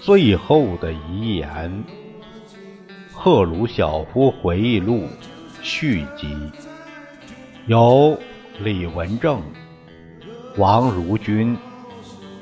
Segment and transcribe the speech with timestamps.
[0.00, 1.84] 最后的遗言，
[3.12, 5.00] 《赫鲁晓夫回忆录》
[5.62, 6.36] 续集，
[7.66, 8.18] 由
[8.58, 9.40] 李文正、
[10.58, 11.56] 王如君、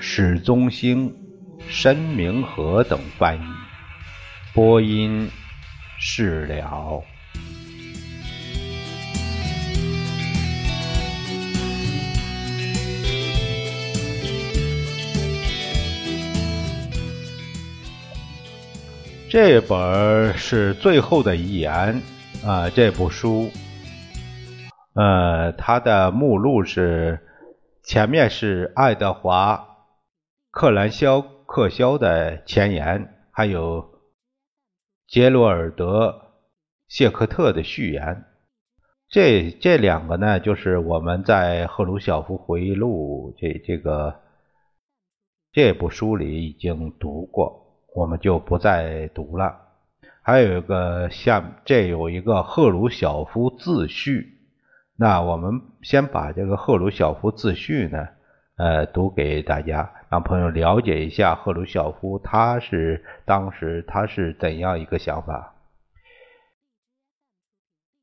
[0.01, 1.15] 史宗兴、
[1.69, 3.45] 申明和等翻译，
[4.53, 5.31] 播音
[6.05, 7.01] 事了。
[19.31, 22.03] 这本是最后的遗言
[22.45, 23.51] 啊，这部书，
[24.95, 27.21] 呃，它的目录是
[27.83, 29.55] 前面是爱德华·
[30.51, 33.92] 克兰肖克肖的前言，还有
[35.13, 36.09] 杰罗尔德·
[36.89, 38.25] 谢克特的序言。
[39.11, 44.23] 这这两个呢，就是我们在赫鲁晓夫回忆录这这个
[45.53, 47.77] 这部书里已经读过。
[47.95, 49.55] 我们就不再读了。
[50.23, 54.39] 还有一个像这有一个赫鲁晓夫自序，
[54.97, 58.09] 那我们先把这个赫鲁晓夫自序呢，
[58.57, 65.55] 呃，读给大家，让朋友了解一下赫鲁晓夫他是当时他是怎样一个想法。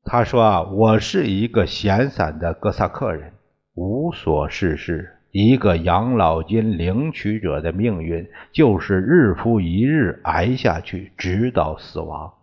[0.02, 3.34] 他说啊，我是一个闲散的哥萨克人，
[3.74, 5.18] 无所事事。
[5.30, 12.34] 一个养老金领取者的命运，就是日复一日挨下去，直到死亡。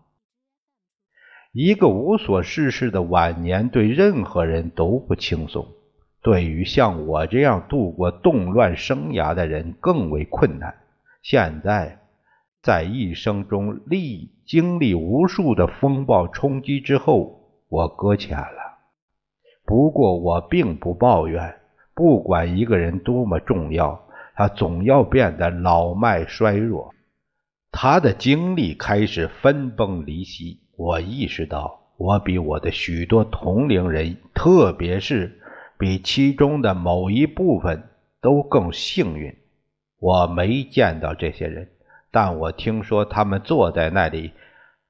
[1.52, 5.68] 一个无所事事的晚年，对任何人都不轻松，
[6.28, 10.76] 对于像我这样度过动乱生涯的人更为困难。
[11.24, 12.00] 现在，
[12.62, 18.78] 在一生中历经历无数的风暴冲击之后，我搁浅了。
[19.66, 21.56] 不过，我并不抱怨。
[21.96, 23.98] 不管一个人多么重要，
[24.36, 26.94] 他总要变得老迈衰弱。
[27.72, 30.60] 他的精力开始分崩离析。
[30.76, 35.40] 我意识到，我比我的许多同龄人，特别是
[35.78, 37.90] 比其中的某一部分
[38.20, 39.36] 都更幸运。
[40.00, 41.70] 我没见到这些人，
[42.12, 44.32] 但我听说他们坐在那里，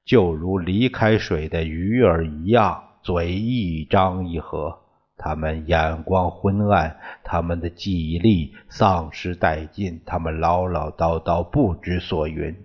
[0.04, 4.80] 就如离开水的鱼儿一样，嘴一张一合。
[5.20, 12.56] 他们眼光昏暗，他们的记忆力丧失殆尽，他们唠唠叨叨，不知所云。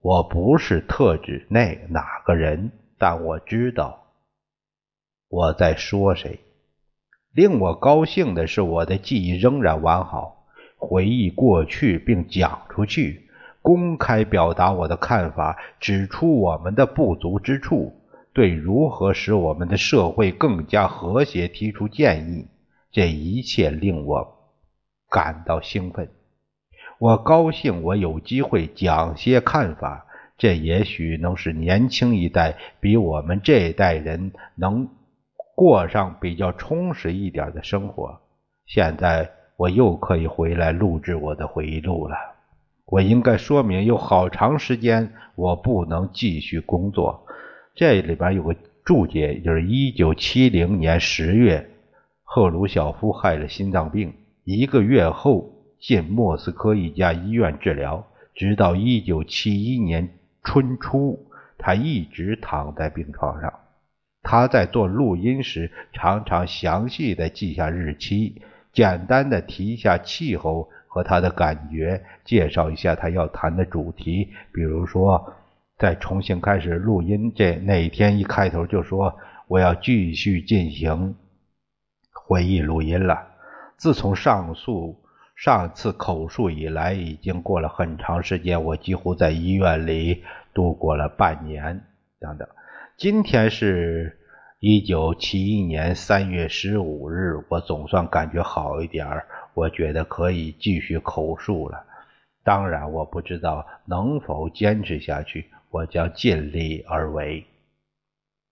[0.00, 4.02] 我不是特指那哪个人，但我知道
[5.28, 6.40] 我在说谁。
[7.32, 10.44] 令我高兴的是，我的记忆仍然完好，
[10.76, 13.28] 回忆过去并讲出去，
[13.62, 17.94] 公开表达我的看法，指出我们的不足之处。
[18.34, 22.46] 对如何使我们的社会更加和谐提出建议，
[22.90, 24.50] 这一切令我
[25.10, 26.08] 感到兴奋。
[26.98, 30.06] 我高兴我有机会讲些看法，
[30.38, 34.88] 这也许能使年轻一代比我们这一代人能
[35.62, 38.18] 过上比较充实一点的生活。
[38.66, 42.16] 现在我又可以回来录制我的回忆录了。
[42.86, 47.24] 我应该说明，有好长时间我不能继续工作。
[47.76, 51.70] 这里边有个注解，就是一九七零年十月，
[52.24, 54.12] 赫鲁晓夫害了心脏病，
[54.42, 60.08] 一个月后进莫斯科一家医院治疗，直到一九七一年
[60.42, 61.24] 春初，
[61.56, 63.52] 他一直躺在病床上。
[64.22, 75.34] 他在做录音时，常常详细的记下日期，简单的提一下气候和他的感觉，介绍一下他要谈的主题，比如说。
[75.78, 79.18] 再重新开始录音，这那一天一开头就说
[79.48, 81.16] 我要继续进行
[82.12, 83.26] 回忆录音了。
[83.76, 85.02] 自从上述
[85.34, 90.22] 上次口述以来，已经过了很长时间，我几乎在医院里
[90.54, 91.82] 度过了半年。
[92.20, 92.46] 等等，
[93.02, 94.16] 今天是
[94.60, 101.84] 一九七一年三月十五日，我总算感觉好一点，我觉得可以继续口述了。
[102.44, 105.50] 当然，我不知道能否坚持下去。
[105.70, 107.44] 我将尽力而为，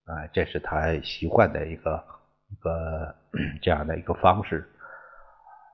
[0.07, 2.03] 啊，这是他习惯的一个
[2.51, 3.15] 一个
[3.63, 4.69] 这样的一个方式。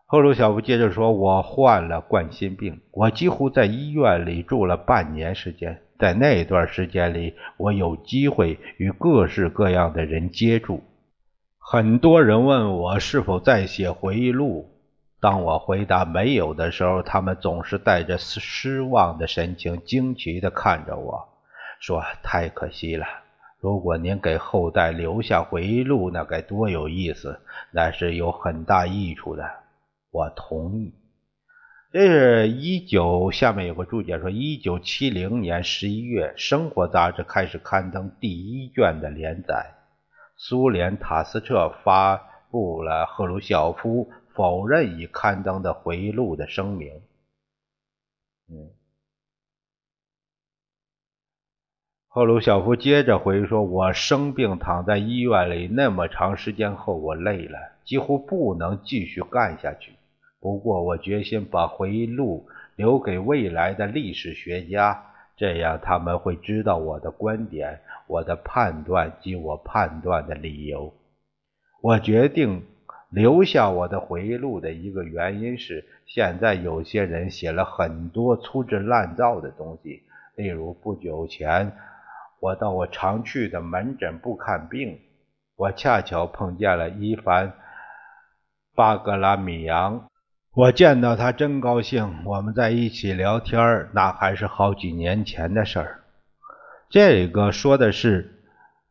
[0.05, 5.81] 赫鲁晓夫接着说：“我患了冠心病，我几乎在医院里住了半年时间。
[5.99, 10.83] 在那段时间里，我有机会与各式各样的人接触。
[11.59, 14.71] 很多人问我是否在写回忆录。
[15.21, 21.29] 当我回答没有的时候，他们总是带着失望的神情，惊奇地看着我。”
[21.81, 23.07] 说太可惜了。
[23.59, 27.41] 如果您给后代留下回忆录，那该多有意思，
[27.73, 29.51] 那是有很大益处的。
[30.11, 30.93] 我同意。
[31.93, 39.73] 这是一九下面有个注解说，一九七零年十一月，《生活》杂志开始刊登第一卷的连载。
[40.37, 42.17] 苏联塔斯社发
[42.51, 46.93] 布了赫鲁晓夫否认已刊登的回忆录的声明。
[48.51, 48.69] 嗯。
[52.09, 59.96] 赫鲁晓夫接着回说：“我生病躺在医院里那么长时间后，我累了，几乎不能继续干下去。
[60.47, 62.47] 不过，我决心把回忆录
[62.77, 65.05] 留给未来的历史学家，
[65.37, 70.95] 这样他们会知道我的观点、我的判断及我判断的理由。
[71.83, 72.63] 我决定
[73.11, 80.05] 留下我的回忆录的一个原因是，现在有些人写了很多粗制滥造的东西，
[80.37, 81.73] 例如不久前。”
[82.39, 85.01] 我到我常去的门诊部看病，
[85.57, 87.49] 我恰巧碰见了伊凡·
[88.77, 90.09] 巴格拉米扬。
[90.57, 96.01] 我见到他真高兴，我们在一起聊天那还是好几年前的事儿。
[96.89, 98.41] 这个说的是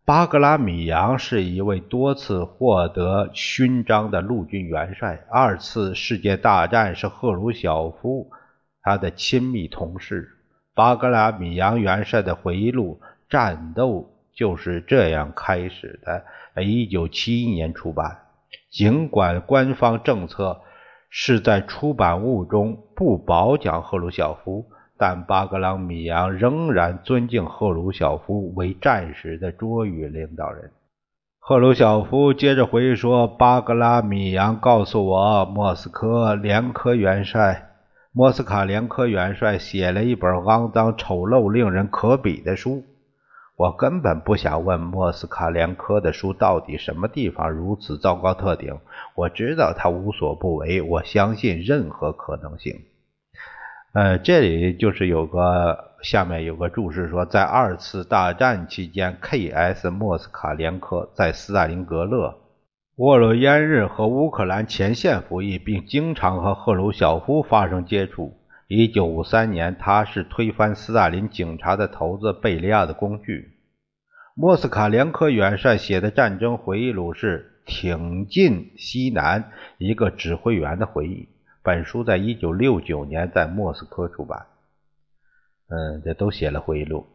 [0.05, 8.29] 巴格拉米扬是一位多次获得勋章的陆军元帅，二次世界大战是赫鲁晓夫
[8.83, 10.29] 他的亲密同事。
[10.75, 13.01] 巴格拉米扬元帅的回忆录。
[13.27, 16.63] 战斗就是这样开始的。
[16.63, 18.19] 一九七一年出版。
[18.69, 20.61] 尽管官方政策
[21.17, 24.65] 是在出版物中不褒奖赫鲁晓夫，
[24.97, 30.71] 但巴格拉米扬仍然尊敬赫鲁晓夫为战时的卓越领导人。
[31.39, 37.69] 赫鲁晓夫接着回忆说：“巴格拉米扬告诉我，莫斯科连科元帅、
[38.11, 42.83] 莫斯卡连科元帅写了一本肮脏、丑陋、令人可鄙的书。”
[43.57, 48.79] 我根本不想问莫斯卡连科的书到底什么地方如此糟糕特顶。
[49.15, 52.73] 我知道他无所不为，我相信任何可能性。
[53.93, 59.89] 呃，这里就是有个下面有个注释说，在二次大战期间，K.S.
[59.89, 62.35] 莫斯卡连科在斯大林格勒、
[62.97, 68.33] 沃罗耶日和乌克兰前线服役，并经常和赫鲁晓夫发生接触。
[68.67, 73.51] 一九五三年，他是推翻斯大林警察的头子贝利亚的工具。
[74.33, 79.43] 莫斯卡连科元帅写的战争回忆录是《挺进西南》，
[79.77, 81.29] 一个指挥员的回忆。
[81.61, 84.47] 本书在一九六九年在莫斯科出版。
[85.69, 87.05] 嗯，这都写了回忆录。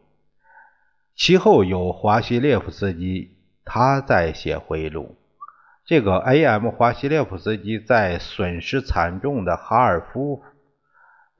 [1.15, 5.17] 其后有华西列夫斯基，他在写回忆录。
[5.85, 6.69] 这个 A.M.
[6.69, 10.43] 华西列夫斯基在损失惨重的哈尔夫。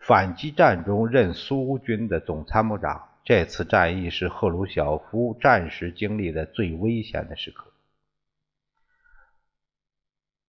[0.02, 3.04] 反击战中任苏军的总参谋长。
[3.24, 7.66] 这次战役是赫鲁晓夫战时经历的最危险的时刻。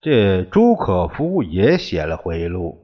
[0.01, 2.83] 这朱可夫也写了回忆录。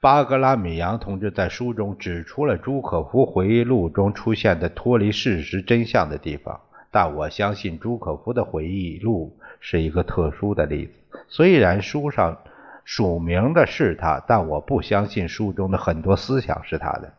[0.00, 6.58] 巴格拉米扬同志在书中指出了朱可夫回忆录中出现的脱离事实真相的地方，
[6.90, 10.92] 但我相信朱可夫的回忆录是一个特殊的例子。
[11.28, 12.38] 虽然书上。
[12.84, 17.12] 署名的是他，但我不相信书中的很多思想是他的。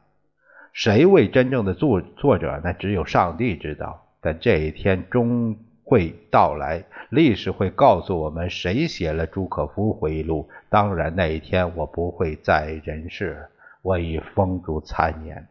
[0.73, 2.73] 谁为真正的作作者呢？
[2.73, 4.05] 只有上帝知道。
[4.19, 10.49] 但这一天终会到来，历史会告诉我们谁写了朱可夫回忆录。
[10.69, 13.49] 当然，那一天我不会在人世，
[13.81, 15.47] 我已风烛残年。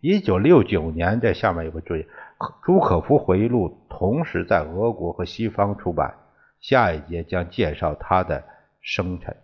[0.00, 2.06] 一九六九年，这下面有个注意：
[2.62, 6.14] 朱可夫回忆录同时在俄国和西方出版。
[6.60, 8.44] 下一节将介绍他的
[8.82, 9.34] 生辰。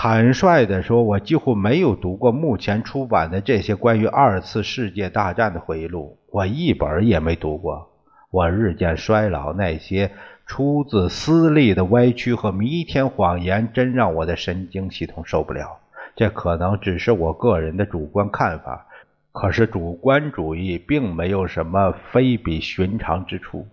[0.00, 7.90] 坦率地说，我几乎没有读过目前出版的这些关于二次世界大战的回忆录，我一本也没读过。
[8.30, 10.12] 我日渐衰老，那些
[10.46, 15.78] 出自私利的歪曲和弥天谎言，真让我的神经系统受不了。
[16.14, 18.86] 这可能只是我个人的主观看法，
[19.32, 23.66] 可是主观主义并没有什么非比寻常之处。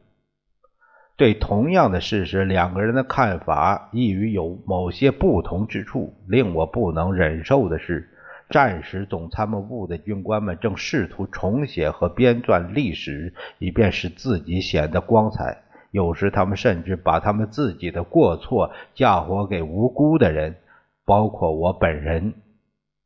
[1.18, 6.14] 对同样的事实，两个人的看法亦于有某些不同之处。
[6.28, 8.10] 令我不能忍受的是，
[8.50, 15.64] 战时总参谋部的军官们正试图重写和编撰历史，以便使自己显得光彩。
[15.92, 20.58] 有时，他们甚至把他们自己的过错嫁祸给无辜的人，
[21.06, 22.34] 包括我本人。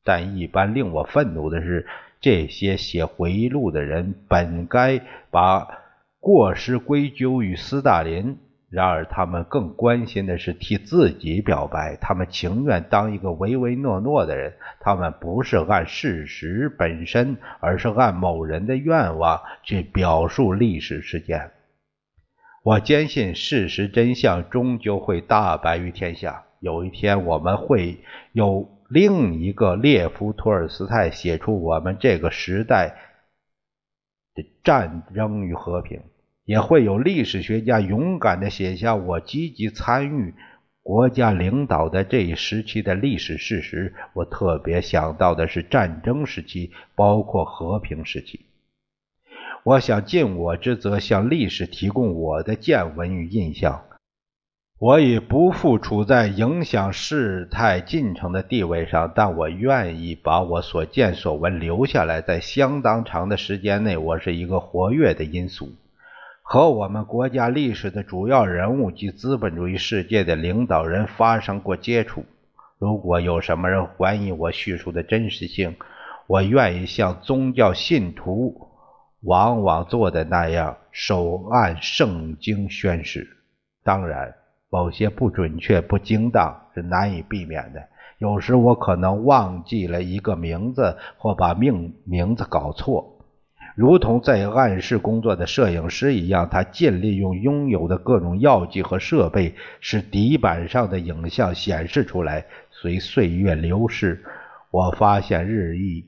[0.03, 1.85] 但一般令我愤怒的是，
[2.19, 4.99] 这些写回忆录的人本该
[5.29, 5.67] 把。
[6.19, 8.37] 过失归咎于斯大林，
[8.69, 11.97] 然而，他们更关心的是替自己表白。
[11.99, 14.53] 他们情愿当一个唯唯诺诺的人。
[14.79, 21.51] 他们不是按事实本身，而是按某人的愿望去表述历史事件。
[22.63, 26.43] 我坚信，事实真相终究会大白于天下。
[26.59, 32.95] 有一天，我们会有另一个列夫·托尔斯泰写出我们这个时代
[34.63, 36.01] 战争与和平。
[36.45, 40.33] 也会有历史学家勇敢地写下我积极参与
[40.81, 43.93] 国家领导的这一时期的历史事实。
[44.13, 48.47] 我特别想到的是战争时期，包括和平时期。
[49.63, 53.83] 我想尽我之责，向历史提供我的见闻与印象。
[54.81, 65.73] 我已不复处在影响事态进程的地位上，但我愿意把我所见所闻留下来，在相当长的时间内，我是一个活跃的因素。
[66.41, 72.23] 和我们国家历史的主要人物及资本主义世界的领导人发生过接触。
[72.77, 75.75] 如果有什么人怀疑我叙述的真实性，
[76.25, 78.69] 我愿意像宗教信徒
[79.23, 83.27] 往往做的那样，手按圣经宣誓。
[83.83, 84.35] 当然，
[84.69, 87.81] 某些不准确、不精当是难以避免的。
[88.19, 93.15] 有时我可能忘记了一个名字，或把命名字搞错。
[93.75, 102.45] 如同在暗室工作的摄影师一样，他尽力用拥有的各种药剂和设备，使底板上的影像显示出来。
[102.71, 104.21] 随岁月流逝，
[104.69, 106.05] 我发现日益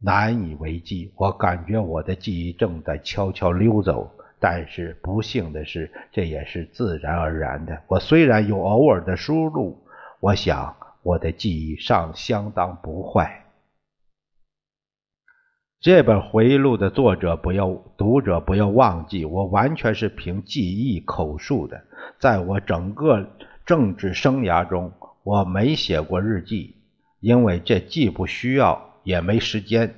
[0.00, 1.12] 难以为继。
[1.16, 4.10] 我感觉我的记忆正在悄悄溜走，
[4.46, 7.80] 但是不幸的是，这也是自然而然的。
[7.86, 9.86] 我虽然有偶尔的输入，
[10.20, 13.46] 我想我的记忆尚相当不坏。
[15.80, 21.82] 这本回忆录的作者不要读者不要忘记，我完全是凭记忆口述的。
[22.18, 23.26] 在我整个
[23.64, 26.76] 政治生涯中，我没写过日记，
[27.20, 29.94] 因为这既不需要，也没时间。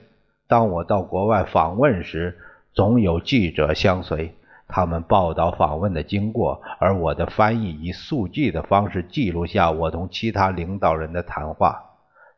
[0.47, 2.39] 当我到国外访问时，
[2.77, 4.35] 总有记者相随，
[4.69, 11.83] 他们报道访问的经过，而我的翻译以速记的方式记录下我同其他领导人的谈话。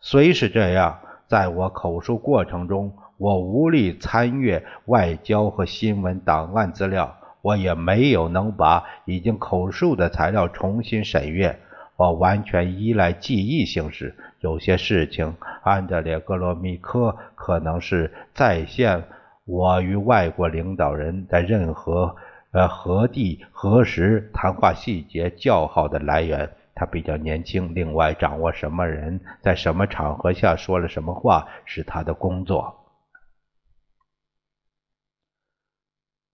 [0.01, 2.95] 虽是这样，在我口述过程中。
[3.21, 11.59] 我无力参阅外交和新闻档案资料，我也没有能把已经口述的材料重新审阅。
[11.97, 14.15] 我完全依赖记忆形式。
[14.39, 19.03] 有些事情，安德烈·格罗米科可能是再现
[19.49, 22.15] 我与外国领导人在任何
[22.51, 26.51] 呃何地何时谈话细节较好的来源。
[26.75, 32.85] 他比较年轻，另外掌握什么人在什么场合下说了什么话是他的工作。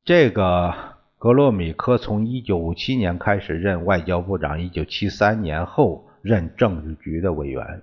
[0.04, 0.74] 这个
[1.16, 7.82] 格罗米科从1957年开始任外交部长，1973年后任政治局的委员。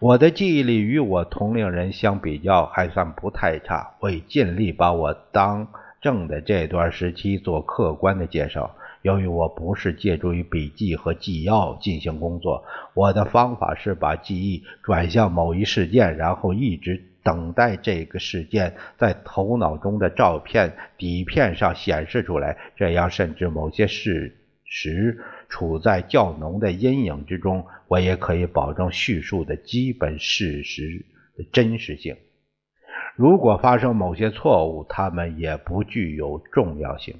[0.00, 5.68] 我的记忆力与我同龄人相比较还算不太差，我尽力把我当
[6.00, 8.74] 政的这段时期做客观的介绍。
[9.02, 12.64] 由于我不是借助于笔记和纪要进行工作，
[12.94, 17.04] 我的方法是把记忆转向某一事件，然后一直。
[17.24, 25.18] 等待这个事件在头脑中的照片底片上显示出来，这样甚至某些事实
[25.48, 31.04] 处在较浓的阴影之中，我也可以保证叙述的基本事实
[31.36, 32.16] 的真实性。
[33.16, 37.16] 如果发生某些错误，他们也不具有重要性。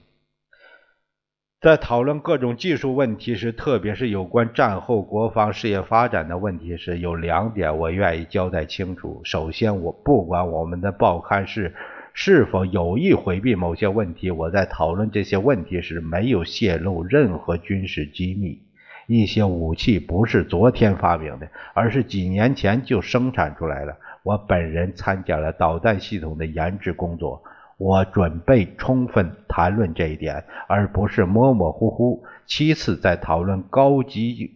[1.61, 9.23] 在讨论各种技术问题时，特别是有关战后国防事业发展的问题时，有两点我愿意交代清楚。
[9.25, 11.75] 首先，我不管我们的报刊是
[12.17, 18.63] 是否有意回避某些问题，我在讨论这些问题时没有泄露任何军事机密。
[19.07, 23.97] 一些武器不是昨天发明的，而是几年前就生产出来了。
[24.23, 27.43] 我本人参加了导弹系统的研制工作。
[27.77, 32.25] 我准备充分谈论这一点，而不是模模糊糊。
[32.47, 34.53] 其次，在讨论高级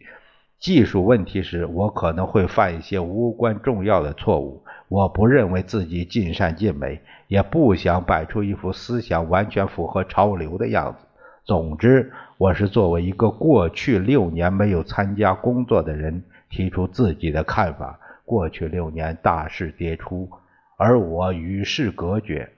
[0.61, 4.63] 技术问题时，我可能会犯一些无关重要的错误。
[4.89, 11.07] 我不认为自己尽善尽美，也不想摆出一副思想完全符合潮流的样子。
[11.45, 17.99] 总之，我是作为一个过去六年没有参加工作的人提出自己的看法。
[18.25, 20.29] 过去六年大势迭出，
[20.77, 22.51] 而我与世隔绝。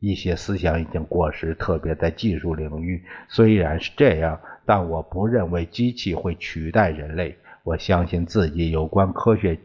[0.00, 3.04] 一些思想已经过时，特别在技术领域。
[3.28, 7.36] 虽然是这样，但我不认为机器会取代人类。
[7.62, 9.58] 我相信自己有关科学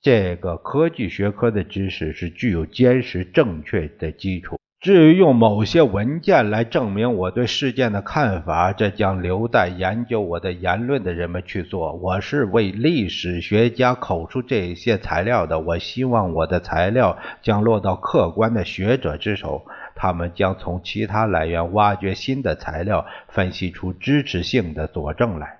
[0.00, 4.56] 这个科技学科的知识是具有坚实正确的基础。
[4.80, 11.94] 至于用某些文件来证明我对事件的看法，这将留待研究我的言论的人们去做。
[11.94, 15.58] 我是为历史学家口述这些材料的。
[15.58, 25.57] 我希望我的材料将落到客观的学者之手，他们将从其他来源挖掘新的材料，分析出支持性的佐证来。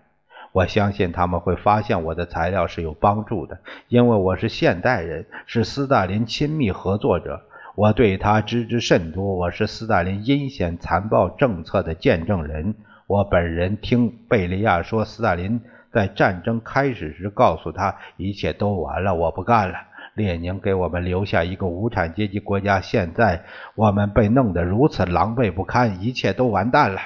[0.58, 7.42] 我相信他们会发现我的材料是有帮助的，因为我是现代人，是斯大林亲密合作者。
[7.76, 12.74] 我对他知之甚多，我是斯大林阴险残暴政策的见证人。
[13.06, 15.60] 我本人听贝利亚说，斯大林
[15.92, 19.76] 在战争开始时告诉他，一切都完了，我不干了。
[20.14, 23.44] 列宁给我们留下一个无产阶级国家，现在
[23.76, 27.00] 我们被弄得如此狼狈不堪，一切都完蛋了。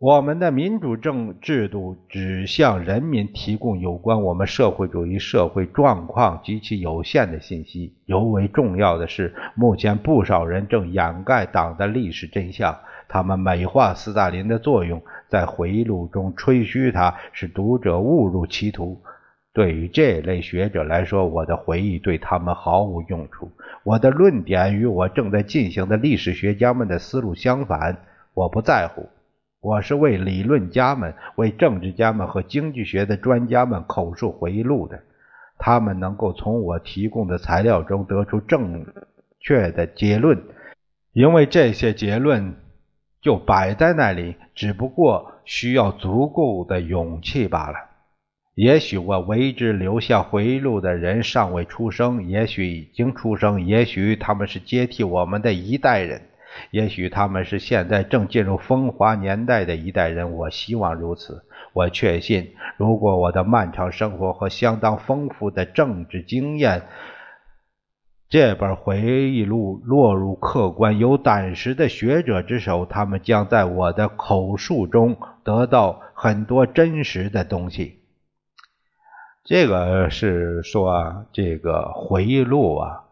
[0.00, 7.92] 我们的民主政制度只向人民提供有关我们社会主义社会状况极其有限的信息。
[8.06, 12.74] 尤为重要的是，目前不少人正掩盖党的历史真相，
[13.08, 18.98] 他们美化斯大林的作用，在回忆录中吹嘘他，使读者误入歧途。
[19.52, 23.52] 对于这类学者来说，我的回忆对他们毫无用处。
[23.84, 27.98] 我的论点与我正在进行的历史学家们的思路相反，
[28.32, 29.06] 我不在乎。
[29.62, 35.02] 我是为理论家们、为政治家们和经济学的专家们口述回忆录的，
[35.58, 38.86] 他们能够从我提供的材料中得出正
[39.38, 40.42] 确的结论，
[41.12, 42.54] 因为这些结论
[43.20, 47.76] 就摆在那里，只不过需要足够的勇气罢了。
[48.54, 56.22] 也许我为之留下回忆录的人尚未出生，也许已经出生，也许他们是接替我们的一代人。
[56.70, 61.44] 也许他们是现在正进入风华年代的一代人，我希望如此。
[61.72, 66.82] 我确信，如果我的漫长生活和相当丰富的政治经验，
[68.28, 78.00] 这本回忆录落入客观有胆识的学者之手，他们将在我的口述中得到很多真实的东西。
[79.44, 83.09] 这个是说，这个回忆录啊。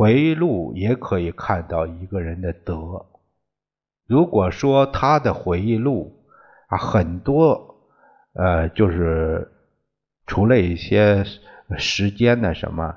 [0.00, 3.04] 回忆录也可以看到一个人的德。
[4.06, 6.24] 如果说他的回忆录
[6.68, 7.76] 啊，很多
[8.32, 9.52] 呃，就是
[10.26, 11.22] 除了一些
[11.76, 12.96] 时间的什么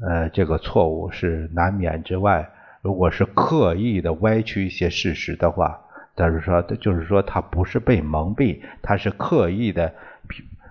[0.00, 2.48] 呃，这个错误是难免之外，
[2.80, 5.78] 如果是刻意的歪曲一些事实的话，
[6.14, 9.92] 但是说，就是说他不是被蒙蔽，他是刻意的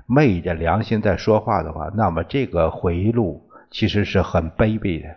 [0.08, 5.16] 昧着良心在说话的话，那么这个回忆录其实是很卑鄙的。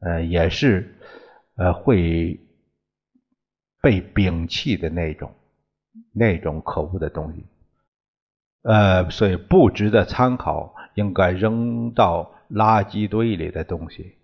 [0.00, 0.96] 呃，也是，
[1.56, 2.40] 呃，会
[3.80, 5.34] 被摒弃的那种，
[6.12, 7.46] 那种可恶的东西，
[8.62, 14.16] 呃，所以不值得参考，应该扔到垃圾堆里的东西。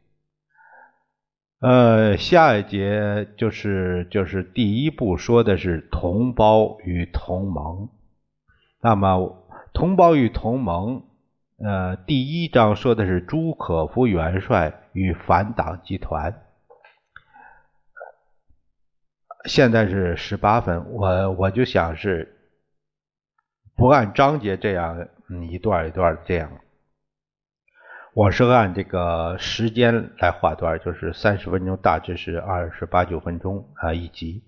[1.61, 7.91] 呃，下一节就是就是第一步说的是同胞与同盟，
[8.81, 11.05] 那么同胞与同盟。
[11.63, 16.43] 呃，第一章说的是朱可夫元帅与反党集团。
[19.47, 22.37] 现在是十八分，我我就想是
[23.75, 25.09] 不按章节这样
[25.51, 26.51] 一段一段这样，
[28.13, 34.45] 我是按这个时间来划段，就是三十分钟，大致是二十八九分钟啊一集。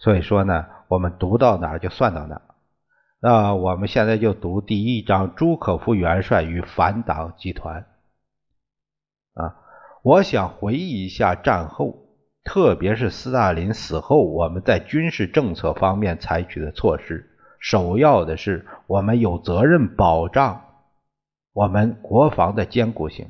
[0.00, 2.42] 所以说呢，我们读到哪就算到哪。
[3.20, 7.86] 那我们现在就读第一章：朱可夫元帅与反党集团。
[9.32, 9.56] 啊，
[10.04, 11.96] 我想回忆一下战后，
[12.44, 17.30] 特别是斯大林死后，我们在军事政策方面采取的措施。
[17.58, 20.62] 首要的是，我们有责任保障
[21.54, 23.28] 我们国防的坚固性。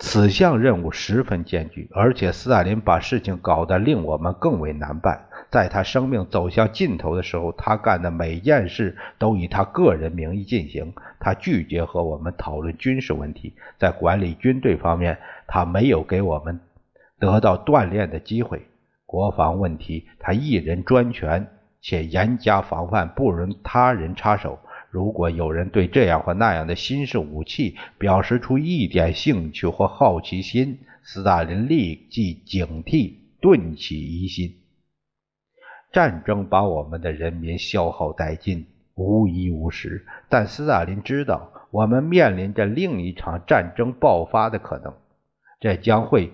[0.00, 5.28] 此项任务十分艰巨，而且斯大林把事情搞得令我们更为难办。
[5.50, 10.92] 在他生命走向尽头的时候，他干的每件事都以他个人名义进行。
[11.18, 16.60] 他拒绝和我们讨论军事问题，在管理军队方面，他没有给我们
[17.18, 18.62] 得到锻炼的机会。
[19.06, 21.48] 国防问题，他一人专权，
[21.82, 24.60] 且严加防范，不容他人插手。
[24.88, 34.54] 如果有人对这样或那样的新式武器表示出一点兴趣或好奇心，斯大林立即警惕，顿起疑心。
[35.92, 40.06] 战争把我们的人民消耗殆尽，无一无实。
[40.28, 44.94] 但斯大林知道，我们面临着另一场战争爆发的可能，
[45.58, 46.32] 这将会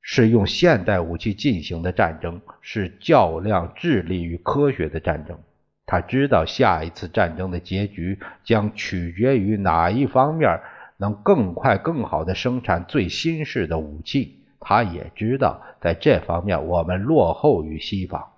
[0.00, 5.38] 是用现代武器进行的战争，是较量智力与科学的战争。
[5.86, 10.60] 他知道下一次战争的结局将取决于哪一方面
[10.96, 14.40] 能更快、更好地生产最新式的武器。
[14.58, 18.30] 他也知道在这方面我们落后于西方。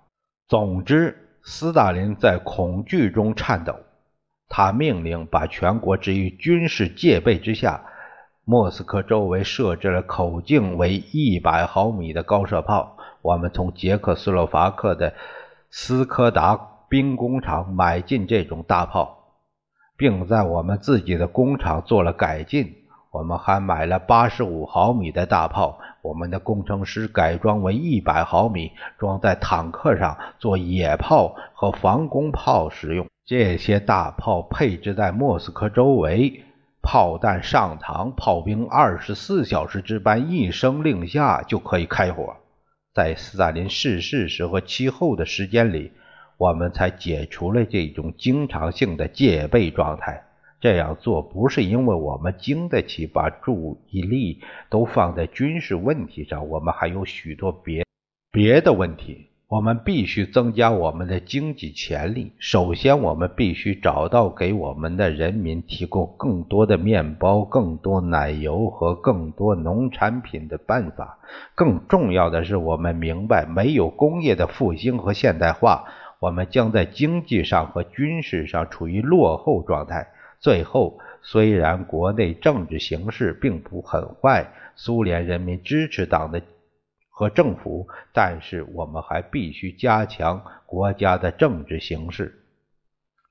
[0.47, 3.75] 总之，斯大林在恐惧中颤抖。
[4.47, 7.83] 他命令把全国置于军事戒备之下，
[8.45, 12.97] 莫斯科周围设置了口径为一百毫米的高射炮。
[13.21, 15.13] 我们从捷克斯洛伐克的
[15.69, 16.55] 斯柯达
[16.87, 19.41] 兵工厂买进这种大炮，
[19.97, 22.76] 并在我们自己的工厂做了改进。
[23.11, 33.07] 我们还买了八十五毫米的大炮，我们的工程师改装为一百毫米，装在坦克上做野炮和防空炮使用。
[33.25, 36.43] 这些大炮配置在莫斯科周围，
[36.81, 42.35] 炮弹上膛，炮兵二十四小时值班，一声令下就可以开火。
[42.93, 45.91] 在斯大林逝世时和其后的时间里，
[46.37, 50.26] 我们才解除了这种经常性的戒备状态。
[50.59, 57.85] 这样做不是因为我们经得起把注意力都放在军事问题上，我们还有许多别
[58.31, 59.27] 别的问题。
[59.49, 62.33] 我们必须增加我们的经济潜力。
[62.37, 71.19] 首先，我们必须找到给我们的人民提供更多的面包、更多奶油和更多农产品的办法。
[71.55, 75.85] 更重要的是，我们明白，没有工业的复兴和现代化，
[76.19, 80.09] 我们将在经济上和军事上处于落后状态。
[80.39, 86.41] 最后，虽然国内政治形势并不很坏，苏联人民支持党的。
[87.09, 92.43] 和政府，但是我们还必须加强国家的政治形势，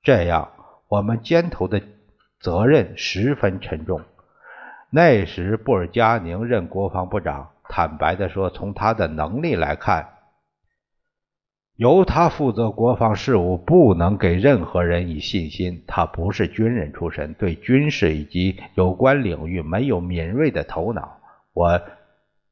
[0.03, 0.51] 这样
[0.89, 1.81] 我们肩头的
[2.41, 4.01] 责任十分沉重。
[4.89, 10.16] 那时布尔加宁任国防部长，坦白的说，从他的能力来看，
[11.77, 15.83] 由他负责国防事务不能给任何人以信心。
[15.87, 21.17] 他不是军人出身，对军事以及有关领域没有敏锐的头脑。
[21.53, 21.81] 我。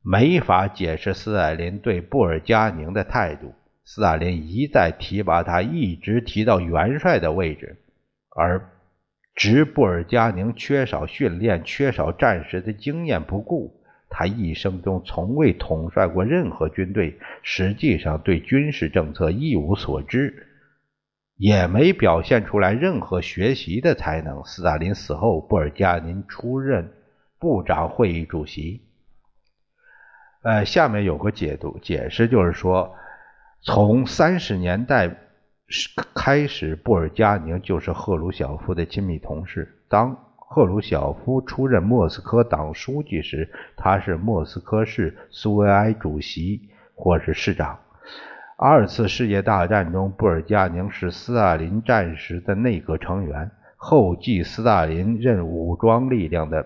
[0.07, 3.55] 没法解释斯大林对布尔加宁的态度。
[3.85, 7.77] 斯大林一再提拔他，一直提到元帅的位置，
[8.29, 8.69] 而
[9.33, 13.81] 执布尔加宁缺少训练、缺少战时的经验不顾。
[14.17, 20.47] 他一生中从未统帅过任何军队，实际上对军事政策一无所知，
[21.35, 24.41] 也没表现出来任何学习的才能。
[24.45, 26.93] 斯大林死后，布尔加宁出任
[27.39, 28.83] 部长会议主席。
[30.43, 32.95] 呃，下面有个解读解释，就是说，
[33.63, 35.13] 从三十年代
[36.15, 39.83] 开始，布尔加宁就是赫鲁晓夫的亲密同事。
[39.89, 40.24] 当
[40.55, 47.77] 赫鲁晓夫出任莫斯科党书记时，他是莫斯科市苏维埃主席或是市长。
[48.55, 56.65] 二次世界大战中，布尔加宁是斯大林战时的内阁成员，后继斯大林任武装力量的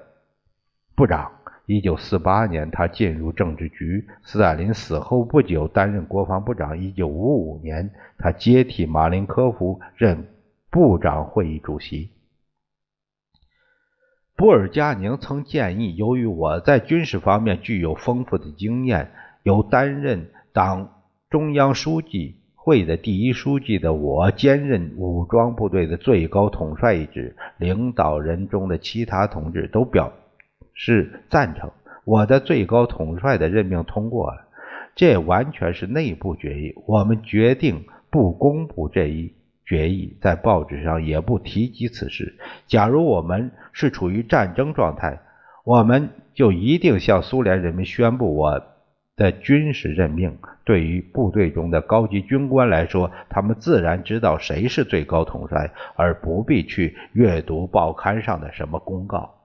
[0.95, 1.31] 部长。
[1.65, 4.07] 一九四八年，他进入政治局。
[4.21, 6.77] 斯大林死后不久，担任国防部长。
[6.77, 10.27] 一九五五年，他接替马林科夫任
[10.69, 12.11] 部长会议主席。
[14.39, 19.11] 布尔加宁曾建议，由于我在军事方面具有丰富的经验，
[19.43, 20.91] 由担任党
[21.29, 27.35] 中央书记会的第一书记的我兼任武装部队的最高统帅一职。
[27.57, 30.09] 领导人中的其他同志都表。
[30.73, 31.69] 示赞成
[32.05, 34.47] 我的最高统帅的任命通过了，
[34.95, 36.73] 这完全是内部决议。
[36.87, 39.33] 我们决定不公布这一
[39.69, 42.35] 决议，在报纸上也不提及此事。
[42.65, 45.19] 假如我们是处于战争状态，
[45.63, 48.63] 我们就一定向苏联人民宣布我
[49.15, 50.39] 的军事任命。
[50.65, 59.35] 对于部队中的高级军官来说，他们自然知道谁是最高统帅，而不必去阅读报刊上的什么公告。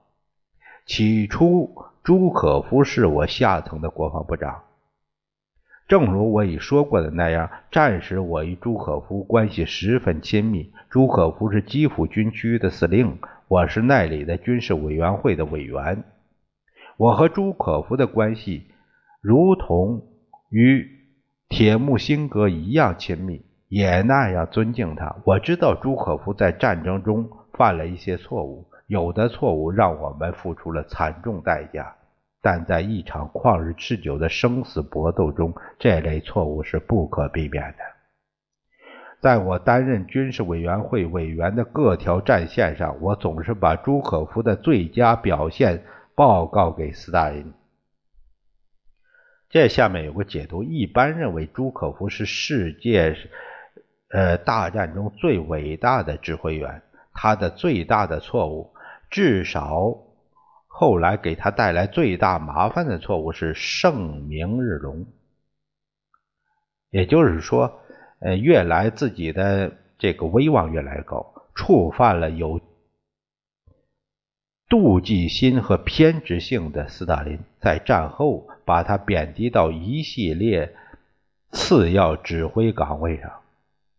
[0.87, 1.71] 起初，
[2.03, 4.63] 朱可夫是我下层的国防部长。
[5.87, 10.71] 正如我已说过的那样，战时我与朱可夫关系十分亲密。
[10.89, 16.03] 朱可夫是基辅军区的司令，我是那里的军事委员会的委员。
[16.97, 18.67] 我和朱可夫的关系
[19.21, 20.01] 如同
[20.49, 20.89] 与
[21.49, 25.15] 铁木辛格一样亲密，也那样尊敬他。
[25.23, 28.65] 我知道朱可夫在战争中犯了一些错误。
[28.87, 31.95] 有的错误让我们付出了惨重代价，
[32.45, 37.79] 但在一场旷日持久的生死搏斗中，这类错误是不可避免的。
[39.19, 47.51] 在我担任军事委员会委员的各条战线上，我总是把朱可夫的最佳表现报告给斯大林。
[49.49, 53.17] 这下面有个解读：一般认为朱可夫是世界
[54.11, 58.71] 呃大战中最伟大的指挥员，他的最大的错误。
[59.09, 59.95] 至少
[60.77, 65.05] 后来给他带来最大麻烦的错误是盛明日隆，
[66.89, 67.79] 也就是说，
[68.19, 72.59] 呃，越来自己的这个威望越来越高，触犯了有
[74.67, 80.75] 妒忌心和偏执性的斯大林，在战后把他贬低到一系列
[81.51, 83.31] 次要指挥岗位上。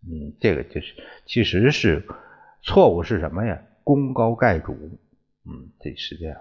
[0.06, 2.06] 嗯，这个就是其实是
[2.60, 3.62] 错误是什么呀？
[3.82, 4.74] 功高盖主。
[5.46, 6.38] 嗯，这是这样。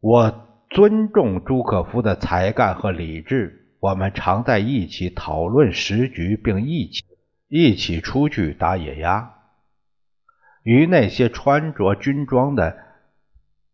[0.00, 7.02] 我尊重朱可夫的才干和理智，我们常在一起讨论时局，并一起
[7.48, 9.32] 一起出去打野鸭。
[10.62, 12.76] 与那些穿着军装的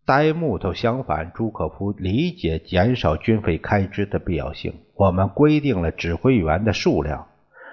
[0.04, 4.74] 呆木头相反，朱可夫理解减少军费开支的必要性。
[4.94, 7.28] 我们规定了指挥员的数量，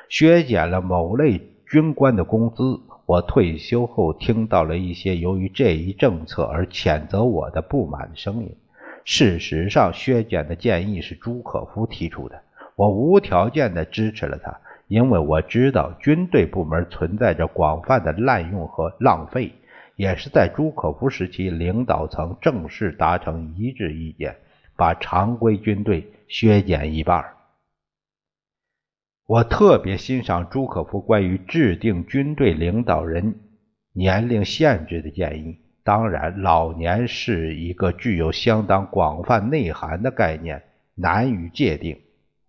[0.10, 2.80] 削减了某类军官的工资。
[3.06, 8.56] 我退休后听到了一些由于这一政策而谴责我的不满声音。
[9.06, 12.42] 事实上，削减的建议是朱可夫提出的，
[12.76, 19.52] 我无条件地支持了他，因为我知道军队部门存在着广泛的滥用和浪费。
[19.96, 24.36] 也是在朱可夫时期，领导层正式达成一致意见，
[24.76, 27.26] 把常规军队削减一半。
[29.30, 33.36] 我特别欣赏朱可夫关于制定军队领导人
[33.94, 35.60] 年龄限制的建议。
[35.84, 40.64] 当然，老年是一个具有相当广泛内涵的概念，
[40.96, 41.96] 难以界定。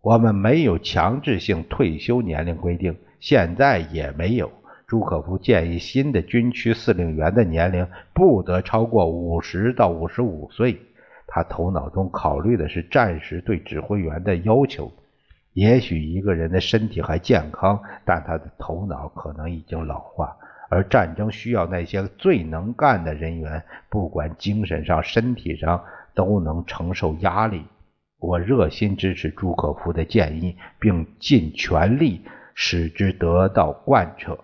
[0.00, 4.50] 我们没有强制性退休年龄规定，现在也没有。
[4.86, 10.80] 朱可夫建议新的军区司令员的年龄不得超过五十到五十五岁。
[11.26, 14.90] 他头脑中考虑的是战时对指挥员的要求。
[15.60, 20.34] 也许一个人的身体还健康，但他的头脑可能已经老化。
[20.70, 27.62] 而战争需要那些最能干的人员，不管精神上、身体上都能承受压力。
[28.18, 34.38] 我热心支持朱可夫的建议，并尽全力使之得到贯彻。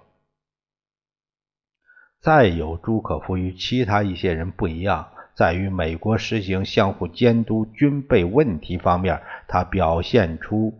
[2.20, 10.74] 再有，朱可夫与其他一些人不一样，在于美国实行相互监督军备问题方面，他表现出。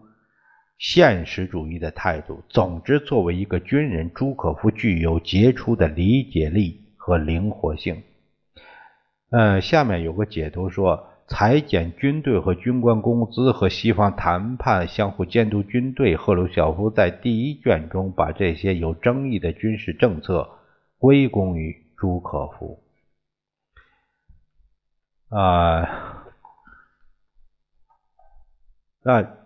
[0.78, 2.42] 现实主义的态度。
[2.48, 8.02] 总之，作为一个军人，朱可夫具有杰出的理解力和灵活性。
[9.30, 16.14] 呃，下面有个解读说，裁减军队和军官工资和西方谈判相互监督军队。
[16.14, 20.48] 赫鲁晓夫在第一卷中把这些有争议的军事政策
[20.98, 22.82] 归功于朱可夫。
[25.30, 26.24] 啊，
[29.02, 29.45] 那。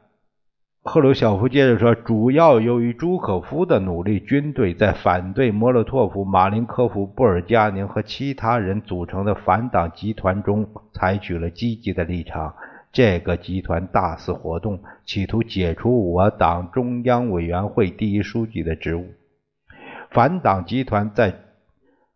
[0.83, 12.55] 赫鲁晓夫接着说：“主要由于朱可夫的努力，军队在反对莫洛托夫、马林科夫、布尔加宁和其他人组成的反党集团中采取了积极的立场。
[12.93, 19.07] 这个集团大肆活动，企图解除我党中央委员会第一书记的职务。
[20.11, 21.35] 反党集团在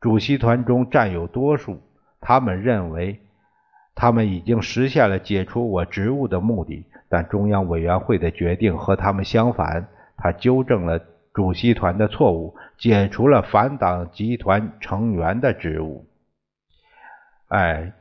[0.00, 1.80] 主席团中占有多数，
[2.18, 3.20] 他们认为
[3.94, 11.00] 他们已经实现了解除我职务的目的。”但中央委员会的决定和他们相反，他纠正了
[11.32, 16.08] 主席团的错误，解除了反党集团成员的职务。
[17.46, 17.92] 哎，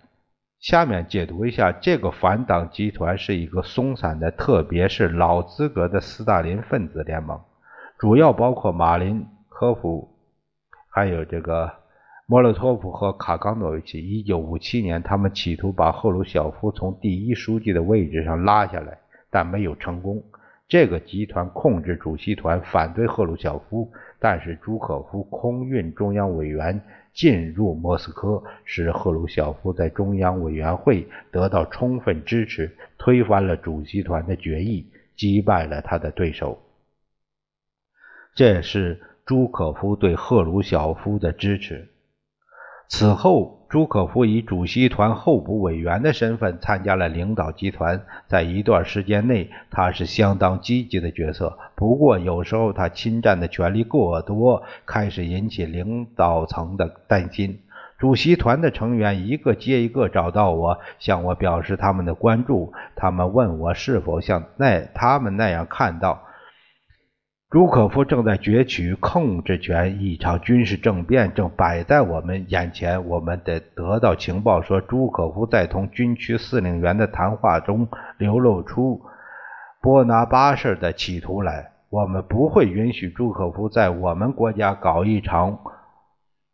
[0.60, 7.40] 下面解读一下，这个反党集团是一个松散的，特别是老资格的斯大林分子联盟，
[8.00, 10.10] 主要包括马林科夫，
[10.90, 11.72] 还有这个。
[12.26, 18.98] 莫洛托夫和卡冈诺维奇，一九五七年，他们企图把赫鲁晓夫从第一书记的位置上拉下来，
[19.34, 20.24] 但没有成功。
[20.68, 26.80] 这个集团控制主席团，反对赫鲁晓夫，但是朱可夫空运中央委员
[27.14, 36.60] 进入莫斯科，使赫鲁晓夫在中央委员会得到充分支持，推翻了主席团的决议，击败了他的对手。
[38.36, 41.88] 这是朱可夫对赫鲁晓夫的支持。
[42.96, 48.04] 此后，朱可夫以主席团候补委员的身份参加了领导集团。
[48.28, 51.58] 在一段时间内，他是相当积极的角色。
[51.74, 57.62] 不过，有时候他侵占的权力过多，开始引起领导层的担心。
[57.98, 62.74] 主席团的成员一个接一个找到我，向我表示他们的关注。
[62.96, 66.22] 他们问我是否像那他们那样看到。
[67.54, 73.08] 朱可夫正在攫取控制权，一场军事政变正摆在我们眼前。
[73.08, 77.88] 我们得得到情报说，朱可夫在同军区司令员的谈话中
[78.18, 79.04] 流露出
[79.84, 81.70] 波拿巴式的企图来。
[81.92, 85.60] 我们不会允许朱可夫在我们国家搞一场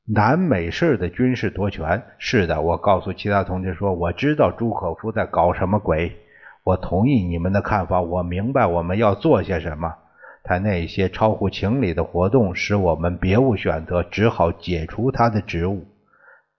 [0.05, 2.03] 南美式的军事夺权。
[2.17, 6.17] 是的，我告诉其他同志说，我知道朱可夫在搞什么鬼。
[6.65, 9.93] 我同意你们的看法，我明白我们要做些什么。
[10.43, 15.85] 他那些超乎情理的活动，使我们别无选择，只好解除他的职务。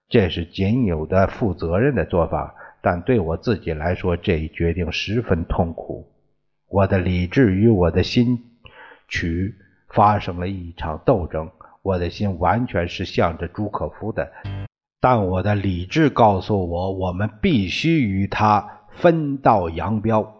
[0.08, 6.06] 这是仅有的负责任的做法，但对我自己来说，这一决定十分痛苦。
[6.68, 8.38] 我的理智与我的心
[9.08, 9.54] 曲
[9.88, 11.50] 发生了一场斗争。
[11.82, 14.30] 我的心完全是向着朱可夫的，
[15.00, 20.39] 但我的理智告诉我，我们必须与他分道扬镳。